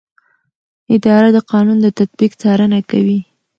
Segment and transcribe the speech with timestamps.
[0.95, 3.19] اداره د قانون د تطبیق څارنه کوي.